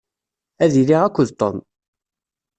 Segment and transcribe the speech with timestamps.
[0.63, 1.57] Ad iliɣ akked Tom.